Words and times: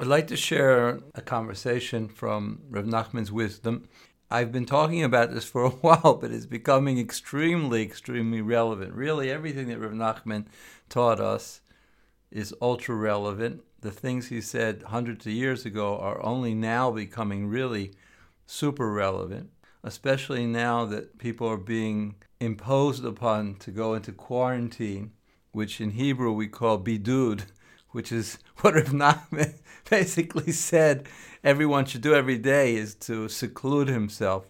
I'd 0.00 0.06
like 0.06 0.28
to 0.28 0.36
share 0.36 1.00
a 1.14 1.20
conversation 1.20 2.08
from 2.08 2.62
Rav 2.70 2.86
Nachman's 2.86 3.30
wisdom. 3.30 3.86
I've 4.30 4.50
been 4.50 4.64
talking 4.64 5.04
about 5.04 5.34
this 5.34 5.44
for 5.44 5.62
a 5.62 5.68
while, 5.82 6.14
but 6.14 6.30
it's 6.30 6.46
becoming 6.46 6.98
extremely, 6.98 7.82
extremely 7.82 8.40
relevant. 8.40 8.94
Really, 8.94 9.30
everything 9.30 9.68
that 9.68 9.78
Rav 9.78 9.92
Nachman 9.92 10.46
taught 10.88 11.20
us 11.20 11.60
is 12.30 12.54
ultra 12.62 12.94
relevant. 12.94 13.62
The 13.82 13.90
things 13.90 14.28
he 14.28 14.40
said 14.40 14.84
hundreds 14.86 15.26
of 15.26 15.32
years 15.32 15.66
ago 15.66 15.98
are 15.98 16.24
only 16.24 16.54
now 16.54 16.90
becoming 16.90 17.48
really 17.48 17.92
super 18.46 18.90
relevant, 18.90 19.50
especially 19.84 20.46
now 20.46 20.86
that 20.86 21.18
people 21.18 21.46
are 21.46 21.58
being 21.58 22.14
imposed 22.40 23.04
upon 23.04 23.56
to 23.56 23.70
go 23.70 23.92
into 23.92 24.12
quarantine, 24.12 25.12
which 25.52 25.78
in 25.78 25.90
Hebrew 25.90 26.32
we 26.32 26.48
call 26.48 26.82
bidud, 26.82 27.42
which 27.92 28.12
is 28.12 28.38
what 28.60 28.74
Rav 28.74 28.86
Nachman 28.86 29.54
basically 29.90 30.52
said 30.52 31.08
everyone 31.42 31.84
should 31.84 32.02
do 32.02 32.14
every 32.14 32.38
day 32.38 32.74
is 32.74 32.94
to 32.96 33.28
seclude 33.28 33.88
himself. 33.88 34.46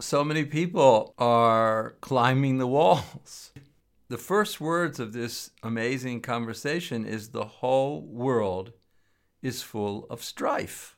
So 0.00 0.22
many 0.22 0.44
people 0.44 1.14
are 1.18 1.96
climbing 2.00 2.58
the 2.58 2.66
walls. 2.66 3.52
The 4.08 4.18
first 4.18 4.60
words 4.60 5.00
of 5.00 5.12
this 5.12 5.50
amazing 5.62 6.22
conversation 6.22 7.04
is 7.04 7.28
the 7.28 7.44
whole 7.44 8.00
world 8.02 8.72
is 9.42 9.62
full 9.62 10.06
of 10.08 10.22
strife. 10.22 10.96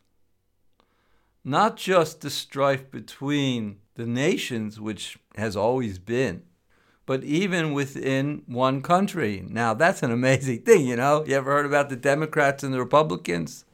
Not 1.42 1.76
just 1.76 2.20
the 2.20 2.30
strife 2.30 2.90
between 2.90 3.78
the 3.94 4.06
nations, 4.06 4.80
which 4.80 5.18
has 5.36 5.56
always 5.56 5.98
been, 5.98 6.42
but 7.10 7.24
even 7.24 7.72
within 7.72 8.40
one 8.46 8.80
country. 8.80 9.44
Now, 9.48 9.74
that's 9.74 10.04
an 10.04 10.12
amazing 10.12 10.60
thing, 10.62 10.86
you 10.86 10.94
know? 10.94 11.24
You 11.26 11.34
ever 11.34 11.50
heard 11.50 11.66
about 11.66 11.88
the 11.88 11.96
Democrats 11.96 12.62
and 12.62 12.72
the 12.72 12.78
Republicans? 12.78 13.64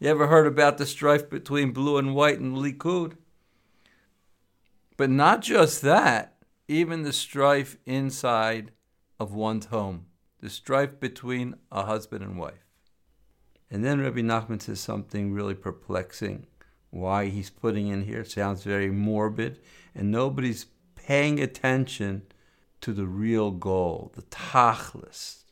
You 0.00 0.08
ever 0.08 0.28
heard 0.28 0.46
about 0.46 0.78
the 0.78 0.86
strife 0.86 1.28
between 1.28 1.72
blue 1.72 1.98
and 1.98 2.14
white 2.14 2.38
and 2.38 2.56
Likud? 2.56 3.18
But 4.96 5.10
not 5.10 5.42
just 5.42 5.82
that, 5.82 6.36
even 6.66 7.02
the 7.02 7.12
strife 7.12 7.76
inside 7.84 8.72
of 9.20 9.34
one's 9.34 9.66
home, 9.66 10.06
the 10.40 10.48
strife 10.48 10.98
between 10.98 11.56
a 11.70 11.84
husband 11.84 12.24
and 12.24 12.38
wife. 12.38 12.64
And 13.70 13.84
then 13.84 14.00
Rabbi 14.00 14.20
Nachman 14.20 14.62
says 14.62 14.80
something 14.80 15.30
really 15.30 15.54
perplexing. 15.54 16.46
Why 16.88 17.26
he's 17.26 17.50
putting 17.50 17.88
in 17.88 18.04
here 18.04 18.24
sounds 18.24 18.62
very 18.62 18.90
morbid, 18.90 19.60
and 19.94 20.10
nobody's 20.10 20.64
paying 20.94 21.38
attention 21.38 22.22
to 22.86 22.92
the 22.92 23.04
real 23.04 23.50
goal, 23.50 24.12
the 24.14 24.22
tachlis, 24.22 25.42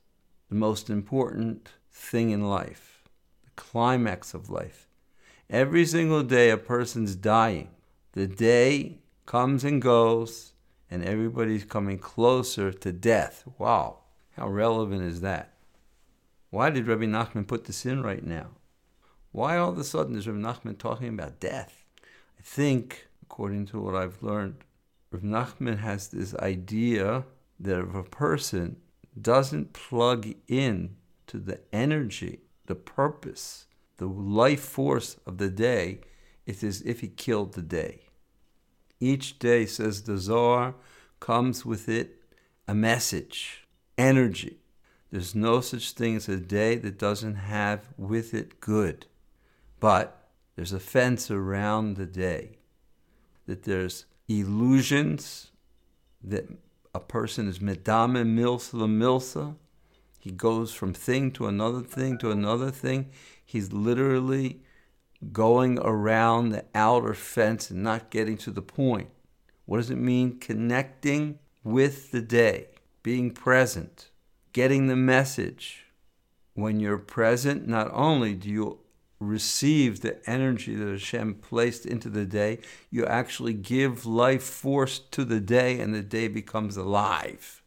the 0.48 0.54
most 0.54 0.88
important 0.88 1.68
thing 1.90 2.30
in 2.30 2.48
life, 2.48 3.02
the 3.42 3.50
climax 3.56 4.34
of 4.34 4.50
life. 4.50 4.86
Every 5.50 5.84
single 5.84 6.22
day 6.22 6.50
a 6.50 6.56
person's 6.56 7.16
dying. 7.16 7.70
The 8.12 8.28
day 8.28 8.98
comes 9.26 9.64
and 9.64 9.82
goes, 9.82 10.52
and 10.88 11.04
everybody's 11.04 11.64
coming 11.64 11.98
closer 11.98 12.72
to 12.72 12.92
death. 12.92 13.42
Wow, 13.58 14.02
how 14.36 14.46
relevant 14.46 15.02
is 15.02 15.20
that? 15.22 15.54
Why 16.50 16.70
did 16.70 16.86
Rabbi 16.86 17.06
Nachman 17.06 17.48
put 17.48 17.64
this 17.64 17.84
in 17.84 18.04
right 18.04 18.24
now? 18.24 18.50
Why 19.32 19.56
all 19.56 19.70
of 19.70 19.78
a 19.78 19.82
sudden 19.82 20.14
is 20.14 20.28
Rabbi 20.28 20.38
Nachman 20.38 20.78
talking 20.78 21.08
about 21.08 21.40
death? 21.40 21.82
I 22.38 22.42
think, 22.42 23.08
according 23.24 23.66
to 23.66 23.80
what 23.80 23.96
I've 23.96 24.22
learned, 24.22 24.58
Rav 25.14 25.22
Nachman 25.22 25.78
has 25.78 26.08
this 26.08 26.34
idea 26.36 27.24
that 27.60 27.78
if 27.78 27.94
a 27.94 28.02
person 28.02 28.78
doesn't 29.20 29.72
plug 29.72 30.34
in 30.48 30.96
to 31.28 31.38
the 31.38 31.60
energy, 31.72 32.40
the 32.66 32.74
purpose, 32.74 33.66
the 33.98 34.08
life 34.08 34.64
force 34.64 35.16
of 35.24 35.38
the 35.38 35.50
day, 35.50 36.00
it's 36.46 36.64
as 36.64 36.82
if 36.82 36.98
he 36.98 37.06
killed 37.06 37.52
the 37.52 37.62
day. 37.62 38.06
Each 38.98 39.38
day, 39.38 39.66
says 39.66 40.02
the 40.02 40.18
Zohar, 40.18 40.74
comes 41.20 41.64
with 41.64 41.88
it 41.88 42.20
a 42.66 42.74
message, 42.74 43.68
energy. 43.96 44.58
There's 45.12 45.32
no 45.32 45.60
such 45.60 45.92
thing 45.92 46.16
as 46.16 46.28
a 46.28 46.38
day 46.38 46.74
that 46.74 46.98
doesn't 46.98 47.36
have 47.36 47.86
with 47.96 48.34
it 48.34 48.60
good. 48.60 49.06
But 49.78 50.28
there's 50.56 50.72
a 50.72 50.80
fence 50.80 51.30
around 51.30 51.96
the 51.96 52.06
day, 52.06 52.58
that 53.46 53.62
there's 53.62 54.06
illusions 54.28 55.50
that 56.22 56.48
a 56.94 57.00
person 57.00 57.48
is 57.48 57.58
medame 57.58 58.24
milsa 58.24 58.72
milsa. 58.88 59.56
He 60.18 60.30
goes 60.30 60.72
from 60.72 60.94
thing 60.94 61.32
to 61.32 61.46
another 61.46 61.82
thing 61.82 62.16
to 62.18 62.30
another 62.30 62.70
thing. 62.70 63.10
He's 63.44 63.72
literally 63.72 64.60
going 65.32 65.78
around 65.78 66.50
the 66.50 66.64
outer 66.74 67.14
fence 67.14 67.70
and 67.70 67.82
not 67.82 68.10
getting 68.10 68.36
to 68.38 68.50
the 68.50 68.62
point. 68.62 69.10
What 69.66 69.78
does 69.78 69.90
it 69.90 69.98
mean? 69.98 70.38
Connecting 70.38 71.38
with 71.62 72.10
the 72.10 72.20
day, 72.20 72.68
being 73.02 73.30
present, 73.30 74.10
getting 74.52 74.86
the 74.86 74.96
message. 74.96 75.86
When 76.54 76.78
you're 76.78 76.98
present, 76.98 77.66
not 77.66 77.90
only 77.92 78.34
do 78.34 78.48
you 78.48 78.78
receive 79.20 80.00
the 80.00 80.18
energy 80.28 80.74
that 80.74 80.88
Hashem 80.88 81.36
placed 81.36 81.86
into 81.86 82.08
the 82.08 82.26
day, 82.26 82.60
you 82.90 83.06
actually 83.06 83.54
give 83.54 84.06
life 84.06 84.42
force 84.42 84.98
to 84.98 85.24
the 85.24 85.40
day, 85.40 85.80
and 85.80 85.94
the 85.94 86.02
day 86.02 86.28
becomes 86.28 86.76
alive. 86.76 87.62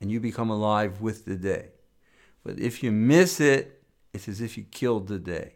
And 0.00 0.10
you 0.10 0.20
become 0.20 0.50
alive 0.50 1.00
with 1.00 1.24
the 1.24 1.36
day. 1.36 1.70
But 2.44 2.58
if 2.58 2.82
you 2.82 2.92
miss 2.92 3.40
it, 3.40 3.82
it's 4.12 4.28
as 4.28 4.40
if 4.40 4.56
you 4.56 4.64
killed 4.64 5.08
the 5.08 5.18
day. 5.18 5.54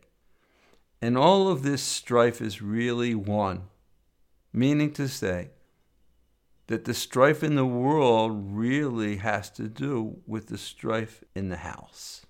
And 1.01 1.17
all 1.19 1.49
of 1.49 1.63
this 1.63 1.83
strife 1.83 2.41
is 2.41 2.63
really 2.63 3.15
one, 3.15 3.63
meaning 4.53 4.93
to 4.93 5.09
say 5.09 5.51
that 6.69 6.85
the 6.85 6.95
strife 6.95 7.43
in 7.43 7.57
the 7.57 7.67
world 7.67 8.57
really 8.57 9.17
has 9.17 9.51
to 9.51 9.69
do 9.69 10.19
with 10.27 10.47
the 10.47 10.59
strife 10.59 11.25
in 11.35 11.49
the 11.49 11.57
house. 11.59 12.25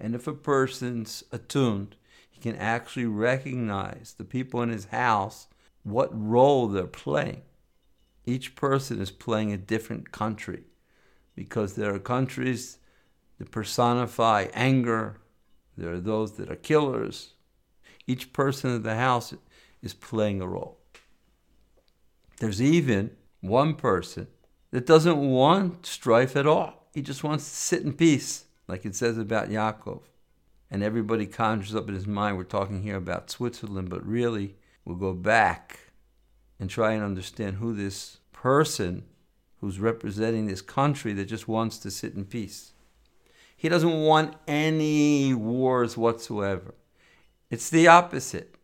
And 0.00 0.14
if 0.14 0.26
a 0.26 0.32
person's 0.32 1.22
attuned, 1.30 1.96
he 2.30 2.40
can 2.40 2.56
actually 2.56 3.04
recognize 3.04 4.14
the 4.16 4.24
people 4.24 4.62
in 4.62 4.70
his 4.70 4.86
house, 4.86 5.46
what 5.82 6.08
role 6.12 6.68
they're 6.68 6.86
playing. 6.86 7.42
Each 8.24 8.56
person 8.56 9.00
is 9.00 9.10
playing 9.10 9.52
a 9.52 9.58
different 9.58 10.10
country 10.10 10.64
because 11.36 11.74
there 11.74 11.94
are 11.94 11.98
countries 11.98 12.78
that 13.38 13.50
personify 13.50 14.46
anger, 14.54 15.20
there 15.76 15.92
are 15.92 16.00
those 16.00 16.32
that 16.32 16.50
are 16.50 16.56
killers. 16.56 17.34
Each 18.06 18.32
person 18.32 18.70
in 18.70 18.82
the 18.82 18.96
house 18.96 19.34
is 19.82 19.94
playing 19.94 20.40
a 20.40 20.48
role. 20.48 20.78
There's 22.38 22.62
even 22.62 23.10
one 23.40 23.74
person 23.74 24.28
that 24.70 24.86
doesn't 24.86 25.18
want 25.18 25.84
strife 25.84 26.36
at 26.36 26.46
all. 26.46 26.88
He 26.94 27.02
just 27.02 27.22
wants 27.22 27.44
to 27.44 27.56
sit 27.56 27.82
in 27.82 27.92
peace 27.92 28.46
like 28.70 28.86
it 28.86 28.94
says 28.94 29.18
about 29.18 29.50
Yaakov. 29.50 30.02
And 30.70 30.82
everybody 30.82 31.26
conjures 31.26 31.74
up 31.74 31.88
in 31.88 31.94
his 31.94 32.06
mind, 32.06 32.36
we're 32.36 32.44
talking 32.44 32.82
here 32.82 32.96
about 32.96 33.30
Switzerland, 33.30 33.90
but 33.90 34.06
really 34.06 34.54
we'll 34.84 34.96
go 34.96 35.12
back 35.12 35.80
and 36.60 36.70
try 36.70 36.92
and 36.92 37.02
understand 37.02 37.56
who 37.56 37.74
this 37.74 38.18
person 38.32 39.04
who's 39.60 39.80
representing 39.80 40.46
this 40.46 40.62
country 40.62 41.12
that 41.14 41.24
just 41.24 41.48
wants 41.48 41.78
to 41.78 41.90
sit 41.90 42.14
in 42.14 42.24
peace. 42.24 42.72
He 43.56 43.68
doesn't 43.68 44.02
want 44.02 44.36
any 44.46 45.34
wars 45.34 45.96
whatsoever. 45.96 46.74
It's 47.50 47.68
the 47.68 47.88
opposite. 47.88 48.54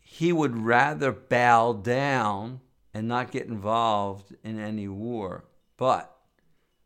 He 0.00 0.32
would 0.32 0.58
rather 0.58 1.12
bow 1.12 1.72
down 1.74 2.60
and 2.92 3.08
not 3.08 3.30
get 3.30 3.46
involved 3.46 4.34
in 4.42 4.60
any 4.60 4.88
war. 4.88 5.44
But 5.78 6.14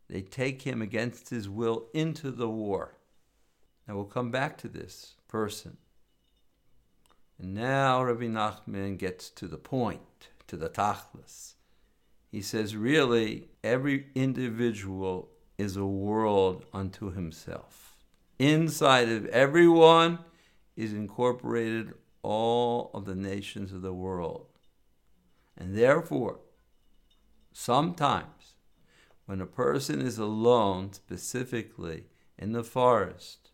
they 0.08 0.22
take 0.22 0.62
him 0.62 0.82
against 0.82 1.30
his 1.30 1.48
will 1.48 1.86
into 1.92 2.30
the 2.30 2.48
war. 2.48 2.94
Now 3.86 3.96
we'll 3.96 4.04
come 4.04 4.30
back 4.30 4.56
to 4.58 4.68
this 4.68 5.14
person. 5.28 5.76
And 7.38 7.54
now 7.54 8.02
Rabbi 8.02 8.26
Nachman 8.26 8.98
gets 8.98 9.30
to 9.30 9.46
the 9.46 9.58
point, 9.58 10.28
to 10.46 10.56
the 10.56 10.68
tachlis. 10.68 11.54
He 12.30 12.40
says, 12.40 12.76
really, 12.76 13.48
every 13.62 14.06
individual 14.14 15.30
is 15.58 15.76
a 15.76 15.86
world 15.86 16.64
unto 16.72 17.12
himself. 17.12 17.96
Inside 18.38 19.08
of 19.08 19.26
everyone 19.26 20.18
is 20.76 20.92
incorporated 20.92 21.94
all 22.22 22.90
of 22.92 23.04
the 23.04 23.14
nations 23.14 23.72
of 23.72 23.82
the 23.82 23.94
world. 23.94 24.46
And 25.56 25.76
therefore, 25.76 26.40
sometimes 27.52 28.35
when 29.26 29.40
a 29.40 29.46
person 29.46 30.00
is 30.00 30.18
alone, 30.18 30.92
specifically 30.92 32.04
in 32.38 32.52
the 32.52 32.64
forest, 32.64 33.50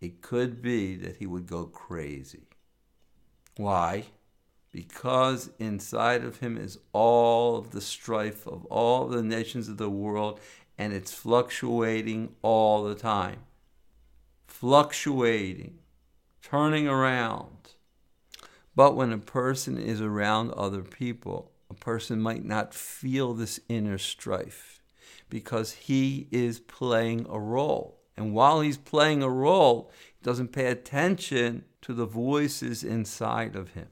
it 0.00 0.22
could 0.22 0.62
be 0.62 0.96
that 0.96 1.16
he 1.16 1.26
would 1.26 1.46
go 1.46 1.64
crazy. 1.64 2.48
Why? 3.56 4.04
Because 4.70 5.50
inside 5.58 6.22
of 6.24 6.38
him 6.38 6.56
is 6.56 6.78
all 6.92 7.56
of 7.56 7.70
the 7.70 7.80
strife 7.80 8.46
of 8.46 8.66
all 8.66 9.08
the 9.08 9.22
nations 9.22 9.68
of 9.68 9.78
the 9.78 9.90
world, 9.90 10.40
and 10.76 10.92
it's 10.92 11.12
fluctuating 11.12 12.34
all 12.42 12.84
the 12.84 12.94
time. 12.94 13.40
fluctuating, 14.46 15.78
turning 16.42 16.88
around. 16.88 17.74
But 18.74 18.96
when 18.96 19.12
a 19.12 19.18
person 19.18 19.78
is 19.78 20.00
around 20.00 20.52
other 20.52 20.82
people, 20.82 21.52
a 21.70 21.74
person 21.74 22.20
might 22.20 22.44
not 22.44 22.74
feel 22.74 23.34
this 23.34 23.60
inner 23.68 23.98
strife 23.98 24.77
because 25.28 25.72
he 25.72 26.28
is 26.30 26.60
playing 26.60 27.26
a 27.28 27.38
role. 27.38 28.00
And 28.16 28.34
while 28.34 28.60
he's 28.60 28.78
playing 28.78 29.22
a 29.22 29.30
role, 29.30 29.90
he 30.06 30.24
doesn't 30.24 30.52
pay 30.52 30.66
attention 30.66 31.64
to 31.82 31.94
the 31.94 32.06
voices 32.06 32.82
inside 32.82 33.54
of 33.54 33.70
him. 33.70 33.88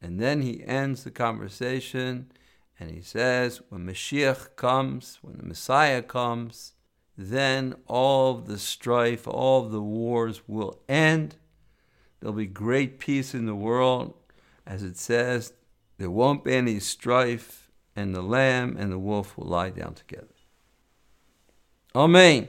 And 0.00 0.20
then 0.20 0.42
he 0.42 0.62
ends 0.64 1.04
the 1.04 1.10
conversation 1.10 2.30
and 2.78 2.90
he 2.90 3.00
says, 3.00 3.62
when 3.70 3.86
Mashiach 3.86 4.56
comes, 4.56 5.18
when 5.22 5.38
the 5.38 5.42
Messiah 5.42 6.02
comes, 6.02 6.74
then 7.16 7.74
all 7.86 8.34
the 8.34 8.58
strife, 8.58 9.26
all 9.26 9.62
the 9.62 9.80
wars 9.80 10.42
will 10.46 10.80
end. 10.88 11.36
There'll 12.20 12.36
be 12.36 12.46
great 12.46 12.98
peace 12.98 13.34
in 13.34 13.46
the 13.46 13.54
world. 13.54 14.14
As 14.66 14.82
it 14.82 14.98
says, 14.98 15.54
there 15.98 16.10
won't 16.10 16.44
be 16.44 16.54
any 16.54 16.78
strife, 16.78 17.65
and 17.96 18.14
the 18.14 18.22
lamb 18.22 18.76
and 18.78 18.92
the 18.92 18.98
wolf 18.98 19.36
will 19.36 19.48
lie 19.48 19.70
down 19.70 19.94
together. 19.94 20.28
Amen. 21.94 22.48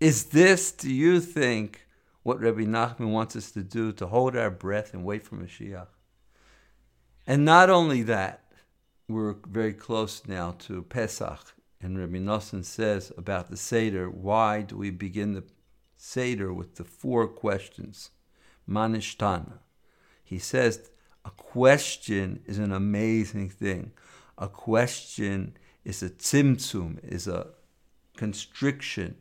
Is 0.00 0.24
this, 0.24 0.72
do 0.72 0.92
you 0.92 1.20
think, 1.20 1.86
what 2.22 2.40
Rabbi 2.40 2.62
Nachman 2.62 3.12
wants 3.12 3.36
us 3.36 3.50
to 3.52 3.62
do, 3.62 3.92
to 3.92 4.06
hold 4.06 4.34
our 4.34 4.50
breath 4.50 4.94
and 4.94 5.04
wait 5.04 5.24
for 5.24 5.36
Mashiach? 5.36 5.86
And 7.26 7.44
not 7.44 7.70
only 7.70 8.02
that, 8.02 8.42
we're 9.08 9.36
very 9.46 9.72
close 9.72 10.22
now 10.26 10.56
to 10.60 10.82
Pesach, 10.82 11.54
and 11.80 11.98
Rabbi 11.98 12.18
Nosson 12.18 12.64
says 12.64 13.12
about 13.16 13.50
the 13.50 13.56
Seder, 13.56 14.10
why 14.10 14.62
do 14.62 14.76
we 14.76 14.90
begin 14.90 15.34
the 15.34 15.44
Seder 15.96 16.52
with 16.52 16.76
the 16.76 16.84
four 16.84 17.28
questions? 17.28 18.10
Manishtana. 18.68 19.58
He 20.24 20.38
says 20.38 20.90
a 21.24 21.30
question 21.30 22.42
is 22.46 22.58
an 22.58 22.72
amazing 22.72 23.50
thing. 23.50 23.92
A 24.38 24.48
question 24.48 25.56
is 25.84 26.02
a 26.02 26.10
tzimtzum, 26.10 27.02
is 27.04 27.26
a 27.26 27.48
constriction, 28.16 29.16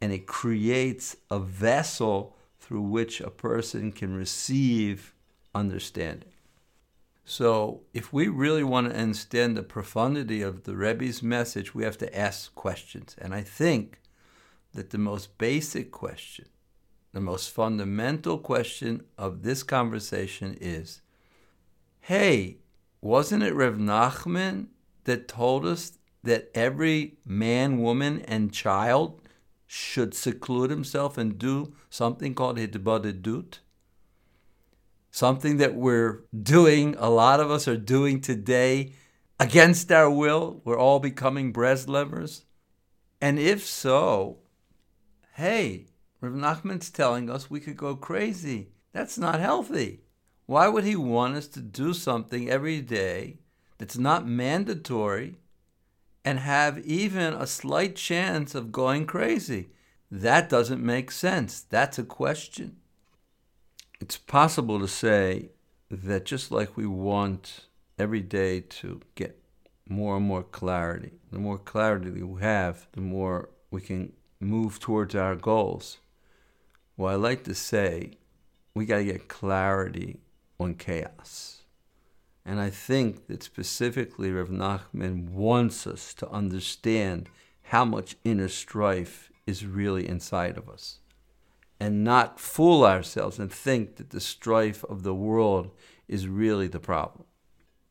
and 0.00 0.12
it 0.12 0.26
creates 0.26 1.16
a 1.30 1.38
vessel 1.38 2.36
through 2.58 2.82
which 2.82 3.20
a 3.20 3.30
person 3.30 3.92
can 3.92 4.14
receive 4.14 5.14
understanding. 5.54 6.30
So, 7.24 7.82
if 7.94 8.12
we 8.12 8.28
really 8.28 8.64
want 8.64 8.90
to 8.90 8.98
understand 8.98 9.56
the 9.56 9.62
profundity 9.62 10.42
of 10.42 10.64
the 10.64 10.74
Rebbe's 10.74 11.22
message, 11.22 11.74
we 11.74 11.84
have 11.84 11.98
to 11.98 12.18
ask 12.18 12.54
questions. 12.54 13.14
And 13.18 13.34
I 13.34 13.42
think 13.42 14.00
that 14.74 14.90
the 14.90 14.98
most 14.98 15.38
basic 15.38 15.90
question, 15.92 16.46
the 17.12 17.20
most 17.20 17.50
fundamental 17.50 18.38
question 18.38 19.04
of 19.18 19.42
this 19.42 19.62
conversation 19.62 20.56
is 20.60 21.02
hey, 22.02 22.56
wasn't 23.00 23.42
it 23.42 23.54
Rev 23.54 23.76
Nachman 23.76 24.68
that 25.04 25.28
told 25.28 25.64
us 25.64 25.98
that 26.22 26.50
every 26.54 27.18
man, 27.24 27.80
woman, 27.80 28.20
and 28.22 28.52
child 28.52 29.22
should 29.66 30.14
seclude 30.14 30.70
himself 30.70 31.16
and 31.16 31.38
do 31.38 31.72
something 31.88 32.34
called 32.34 32.58
hitbadedut? 32.58 33.58
something 35.10 35.56
that 35.58 35.74
we're 35.74 36.24
doing, 36.42 36.94
a 36.98 37.10
lot 37.10 37.40
of 37.40 37.50
us 37.50 37.66
are 37.68 37.76
doing 37.76 38.20
today 38.20 38.92
against 39.38 39.90
our 39.90 40.10
will. 40.10 40.60
We're 40.64 40.78
all 40.78 41.00
becoming 41.00 41.52
Breslevers. 41.52 42.44
And 43.20 43.38
if 43.38 43.66
so, 43.66 44.38
hey, 45.34 45.86
Rav 46.20 46.32
Nachman's 46.32 46.90
telling 46.90 47.28
us 47.28 47.50
we 47.50 47.60
could 47.60 47.76
go 47.76 47.96
crazy. 47.96 48.70
That's 48.92 49.18
not 49.18 49.40
healthy. 49.40 50.02
Why 50.50 50.66
would 50.66 50.82
he 50.82 50.96
want 50.96 51.36
us 51.36 51.46
to 51.46 51.60
do 51.60 51.94
something 51.94 52.50
every 52.50 52.80
day 52.80 53.36
that's 53.78 53.96
not 53.96 54.26
mandatory 54.26 55.36
and 56.24 56.40
have 56.40 56.80
even 56.80 57.34
a 57.34 57.46
slight 57.46 57.94
chance 57.94 58.56
of 58.56 58.72
going 58.72 59.06
crazy? 59.06 59.68
That 60.10 60.48
doesn't 60.48 60.84
make 60.84 61.12
sense. 61.12 61.60
That's 61.60 62.00
a 62.00 62.02
question 62.02 62.78
it's 64.00 64.16
possible 64.16 64.80
to 64.80 64.88
say 64.88 65.50
that 65.88 66.24
just 66.24 66.50
like 66.50 66.76
we 66.76 66.84
want 66.84 67.66
every 67.96 68.20
day 68.20 68.58
to 68.80 69.00
get 69.14 69.40
more 69.88 70.16
and 70.16 70.26
more 70.26 70.42
clarity, 70.42 71.12
the 71.30 71.38
more 71.38 71.58
clarity 71.58 72.10
we 72.10 72.42
have, 72.42 72.88
the 72.90 73.00
more 73.00 73.50
we 73.70 73.80
can 73.80 74.14
move 74.40 74.80
towards 74.80 75.14
our 75.14 75.36
goals. 75.36 75.98
Well, 76.96 77.12
I 77.12 77.14
like 77.14 77.44
to 77.44 77.54
say 77.54 78.14
we 78.74 78.84
got 78.84 78.96
to 78.96 79.04
get 79.04 79.28
clarity 79.28 80.18
on 80.60 80.74
chaos. 80.74 81.62
And 82.44 82.60
I 82.60 82.70
think 82.70 83.26
that 83.28 83.42
specifically 83.42 84.30
Rav 84.30 84.48
Nachman 84.48 85.30
wants 85.30 85.86
us 85.86 86.14
to 86.14 86.28
understand 86.30 87.28
how 87.64 87.84
much 87.84 88.16
inner 88.24 88.48
strife 88.48 89.30
is 89.46 89.64
really 89.64 90.08
inside 90.08 90.56
of 90.56 90.68
us 90.68 90.98
and 91.78 92.04
not 92.04 92.38
fool 92.38 92.84
ourselves 92.84 93.38
and 93.38 93.50
think 93.50 93.96
that 93.96 94.10
the 94.10 94.20
strife 94.20 94.84
of 94.84 95.02
the 95.02 95.14
world 95.14 95.70
is 96.08 96.28
really 96.28 96.68
the 96.68 96.78
problem. 96.78 97.24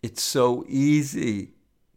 It's 0.03 0.21
so 0.21 0.63
easy 0.67 1.53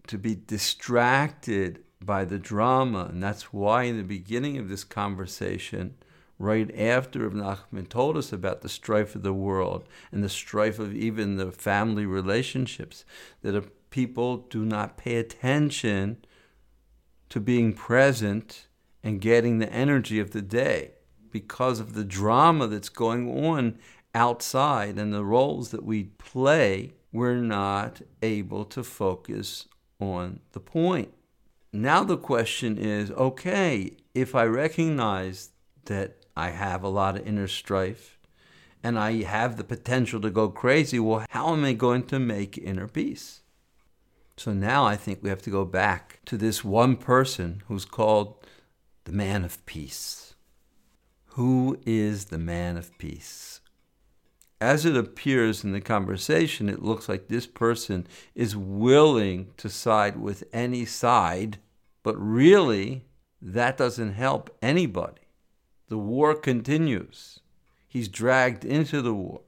to 0.06 0.18
be 0.18 0.34
distracted 0.34 1.84
by 2.04 2.24
the 2.24 2.38
drama, 2.38 3.06
and 3.10 3.22
that's 3.22 3.52
why 3.52 3.84
in 3.84 3.96
the 3.96 4.02
beginning 4.02 4.56
of 4.58 4.68
this 4.68 4.84
conversation, 4.84 5.94
right 6.42 6.76
after 6.76 7.20
Rav 7.20 7.32
Nachman 7.32 7.88
told 7.88 8.16
us 8.16 8.32
about 8.32 8.62
the 8.62 8.68
strife 8.68 9.14
of 9.14 9.22
the 9.22 9.32
world 9.32 9.86
and 10.10 10.24
the 10.24 10.28
strife 10.28 10.80
of 10.80 10.92
even 10.94 11.36
the 11.36 11.52
family 11.52 12.04
relationships, 12.04 13.04
that 13.42 13.90
people 13.90 14.38
do 14.38 14.64
not 14.64 14.96
pay 14.96 15.16
attention 15.16 16.24
to 17.28 17.38
being 17.38 17.72
present 17.72 18.66
and 19.04 19.20
getting 19.20 19.58
the 19.58 19.72
energy 19.72 20.18
of 20.18 20.32
the 20.32 20.42
day 20.42 20.90
because 21.30 21.78
of 21.78 21.94
the 21.94 22.04
drama 22.04 22.66
that's 22.66 22.88
going 22.88 23.46
on 23.46 23.78
outside 24.14 24.98
and 24.98 25.12
the 25.12 25.24
roles 25.24 25.70
that 25.70 25.84
we 25.84 26.04
play, 26.04 26.92
we're 27.12 27.36
not 27.36 28.02
able 28.20 28.64
to 28.64 28.82
focus 28.82 29.68
on 30.00 30.40
the 30.50 30.60
point. 30.60 31.12
Now 31.72 32.02
the 32.02 32.18
question 32.18 32.76
is 32.76 33.12
okay, 33.12 33.96
if 34.12 34.34
I 34.34 34.44
recognize 34.44 35.50
that 35.84 36.21
I 36.36 36.50
have 36.50 36.82
a 36.82 36.88
lot 36.88 37.16
of 37.16 37.26
inner 37.26 37.48
strife 37.48 38.18
and 38.82 38.98
I 38.98 39.22
have 39.22 39.56
the 39.56 39.64
potential 39.64 40.20
to 40.20 40.30
go 40.30 40.48
crazy, 40.48 40.98
well, 40.98 41.24
how 41.30 41.52
am 41.52 41.64
I 41.64 41.72
going 41.72 42.04
to 42.04 42.18
make 42.18 42.58
inner 42.58 42.88
peace? 42.88 43.42
So 44.36 44.52
now 44.52 44.84
I 44.84 44.96
think 44.96 45.22
we 45.22 45.28
have 45.28 45.42
to 45.42 45.50
go 45.50 45.64
back 45.64 46.20
to 46.26 46.36
this 46.36 46.64
one 46.64 46.96
person 46.96 47.62
who's 47.66 47.84
called 47.84 48.46
the 49.04 49.12
man 49.12 49.44
of 49.44 49.64
peace. 49.66 50.34
Who 51.34 51.78
is 51.86 52.26
the 52.26 52.38
man 52.38 52.76
of 52.76 52.96
peace? 52.98 53.60
As 54.60 54.84
it 54.86 54.96
appears 54.96 55.64
in 55.64 55.72
the 55.72 55.80
conversation, 55.80 56.68
it 56.68 56.82
looks 56.82 57.08
like 57.08 57.28
this 57.28 57.46
person 57.46 58.06
is 58.34 58.56
willing 58.56 59.50
to 59.56 59.68
side 59.68 60.16
with 60.16 60.44
any 60.52 60.84
side, 60.84 61.58
but 62.02 62.16
really, 62.16 63.04
that 63.40 63.76
doesn't 63.76 64.12
help 64.12 64.56
anybody. 64.62 65.21
The 65.92 65.98
war 65.98 66.34
continues. 66.34 67.40
He's 67.86 68.08
dragged 68.08 68.64
into 68.64 69.02
the 69.02 69.12
war. 69.12 69.42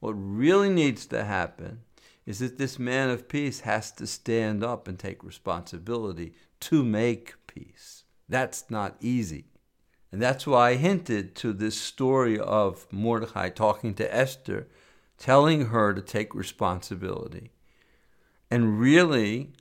What 0.00 0.12
really 0.12 0.70
needs 0.70 1.04
to 1.08 1.24
happen 1.24 1.80
is 2.24 2.38
that 2.38 2.56
this 2.56 2.78
man 2.78 3.10
of 3.10 3.28
peace 3.28 3.60
has 3.60 3.92
to 3.92 4.06
stand 4.06 4.64
up 4.64 4.88
and 4.88 4.98
take 4.98 5.22
responsibility 5.22 6.32
to 6.60 6.82
make 6.82 7.34
peace. 7.46 8.04
That's 8.30 8.70
not 8.70 8.96
easy. 9.02 9.44
And 10.10 10.22
that's 10.22 10.46
why 10.46 10.70
I 10.70 10.76
hinted 10.76 11.34
to 11.34 11.52
this 11.52 11.78
story 11.78 12.38
of 12.38 12.90
Mordecai 12.90 13.50
talking 13.50 13.92
to 13.96 14.14
Esther, 14.14 14.68
telling 15.18 15.66
her 15.66 15.92
to 15.92 16.00
take 16.00 16.34
responsibility. 16.34 17.50
And 18.50 18.80
really, 18.80 19.52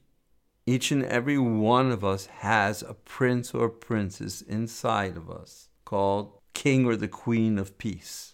each 0.65 0.89
and 0.89 1.03
every 1.03 1.37
one 1.37 1.91
of 1.91 2.05
us 2.05 2.27
has 2.27 2.81
a 2.81 2.93
prince 2.93 3.53
or 3.53 3.67
princess 3.67 4.41
inside 4.41 5.17
of 5.17 5.29
us 5.29 5.66
called 5.87 6.33
king 6.53 6.85
or 6.85 6.97
the 6.97 7.07
queen 7.07 7.57
of 7.57 7.77
peace. 7.77 8.33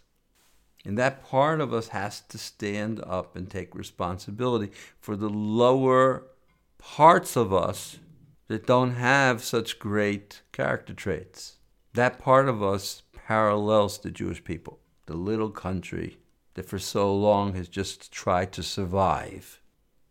And 0.84 0.98
that 0.98 1.24
part 1.24 1.62
of 1.62 1.72
us 1.72 1.90
has 1.90 2.22
to 2.30 2.40
stand 2.40 3.00
up 3.06 3.36
and 3.36 3.48
take 3.48 3.76
responsibility 3.76 4.72
for 5.00 5.16
the 5.16 5.30
lower 5.30 6.24
parts 6.80 7.36
of 7.36 7.54
us 7.54 8.00
that 8.48 8.66
don't 8.66 8.96
have 8.96 9.44
such 9.44 9.78
great 9.78 10.42
character 10.52 10.96
traits. 10.96 11.58
That 11.94 12.18
part 12.18 12.50
of 12.50 12.64
us 12.64 13.04
parallels 13.14 14.00
the 14.00 14.10
Jewish 14.10 14.44
people, 14.44 14.80
the 15.06 15.16
little 15.16 15.52
country 15.52 16.18
that 16.56 16.68
for 16.68 16.80
so 16.80 17.16
long 17.16 17.54
has 17.54 17.68
just 17.68 18.12
tried 18.12 18.52
to 18.54 18.64
survive 18.64 19.62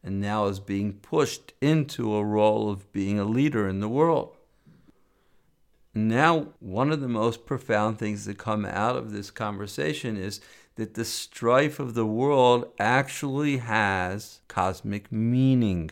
and 0.04 0.20
now 0.20 0.46
is 0.46 0.60
being 0.60 0.92
pushed 0.92 1.54
into 1.60 2.14
a 2.14 2.24
role 2.24 2.70
of 2.70 2.92
being 2.92 3.18
a 3.18 3.24
leader 3.24 3.68
in 3.68 3.80
the 3.80 3.88
world. 3.88 4.36
Now, 5.94 6.48
one 6.58 6.90
of 6.90 7.00
the 7.00 7.08
most 7.08 7.44
profound 7.44 7.98
things 7.98 8.24
that 8.24 8.38
come 8.38 8.64
out 8.64 8.96
of 8.96 9.12
this 9.12 9.30
conversation 9.30 10.16
is 10.16 10.40
that 10.76 10.94
the 10.94 11.04
strife 11.04 11.78
of 11.78 11.94
the 11.94 12.06
world 12.06 12.70
actually 12.78 13.58
has 13.58 14.40
cosmic 14.48 15.12
meaning. 15.12 15.90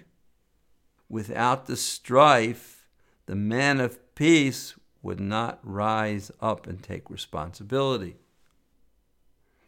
Without 1.11 1.67
the 1.67 1.77
strife, 1.77 2.89
the 3.27 3.37
man 3.37 3.79
of 3.79 4.15
peace 4.15 4.75
would 5.03 5.21
not 5.21 5.61
rise 5.63 6.31
up 6.41 6.67
and 6.67 6.83
take 6.83 7.11
responsibility. 7.11 8.17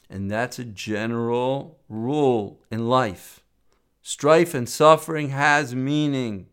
And 0.08 0.30
that's 0.30 0.58
a 0.58 0.64
general 0.64 1.78
rule 1.88 2.60
in 2.70 2.88
life. 2.88 3.40
Strife 4.02 4.54
and 4.54 4.68
suffering 4.68 5.28
has 5.30 5.74
meaning. 5.74 6.46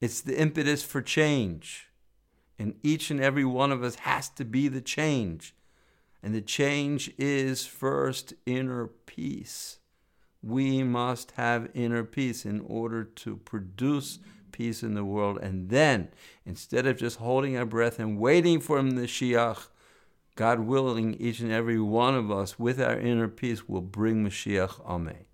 It's 0.00 0.20
the 0.20 0.38
impetus 0.38 0.82
for 0.82 1.02
change. 1.02 1.88
And 2.58 2.74
each 2.82 3.10
and 3.10 3.20
every 3.20 3.44
one 3.44 3.72
of 3.72 3.82
us 3.82 3.96
has 3.96 4.28
to 4.30 4.44
be 4.44 4.68
the 4.68 4.80
change. 4.80 5.54
And 6.22 6.34
the 6.34 6.40
change 6.40 7.12
is 7.18 7.66
first 7.66 8.34
inner 8.46 8.86
peace. 8.86 9.78
We 10.42 10.82
must 10.82 11.32
have 11.32 11.70
inner 11.74 12.04
peace 12.04 12.44
in 12.44 12.60
order 12.60 13.04
to 13.04 13.36
produce 13.36 14.18
peace 14.52 14.82
in 14.82 14.94
the 14.94 15.04
world. 15.04 15.38
And 15.42 15.68
then, 15.68 16.08
instead 16.46 16.86
of 16.86 16.96
just 16.96 17.18
holding 17.18 17.56
our 17.56 17.66
breath 17.66 17.98
and 17.98 18.18
waiting 18.18 18.60
for 18.60 18.80
the 18.82 18.90
Mashiach, 18.90 19.68
God 20.36 20.60
willing, 20.60 21.14
each 21.14 21.40
and 21.40 21.52
every 21.52 21.80
one 21.80 22.14
of 22.14 22.30
us 22.30 22.58
with 22.58 22.80
our 22.80 22.98
inner 22.98 23.28
peace 23.28 23.68
will 23.68 23.80
bring 23.80 24.24
Mashiach. 24.24 24.84
Amen. 24.86 25.24